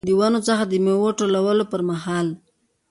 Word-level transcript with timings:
د 0.07 0.09
ونو 0.19 0.39
څخه 0.47 0.63
د 0.67 0.73
میوو 0.85 1.15
ټولولو 1.19 1.63
پرمهال. 1.71 2.27